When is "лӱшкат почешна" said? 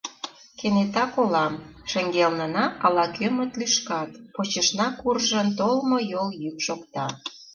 3.59-4.87